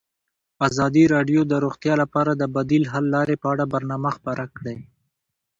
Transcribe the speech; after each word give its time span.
ازادي 0.67 1.03
راډیو 1.15 1.41
د 1.47 1.53
روغتیا 1.63 1.93
لپاره 2.01 2.31
د 2.35 2.43
بدیل 2.55 2.83
حل 2.93 3.05
لارې 3.15 3.35
په 3.41 3.47
اړه 3.53 3.65
برنامه 3.73 4.09
خپاره 4.17 4.45
کړې. 4.57 4.77